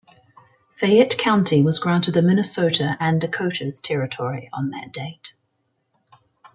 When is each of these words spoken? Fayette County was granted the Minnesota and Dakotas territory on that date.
Fayette 0.75 1.15
County 1.19 1.61
was 1.61 1.77
granted 1.77 2.15
the 2.15 2.23
Minnesota 2.23 2.97
and 2.99 3.21
Dakotas 3.21 3.79
territory 3.79 4.49
on 4.51 4.71
that 4.71 4.91
date. 4.91 5.35